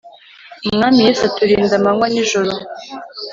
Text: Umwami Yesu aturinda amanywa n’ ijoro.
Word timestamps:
Umwami 0.69 0.99
Yesu 1.07 1.21
aturinda 1.29 1.73
amanywa 1.79 2.05
n’ 2.09 2.15
ijoro. 2.23 2.51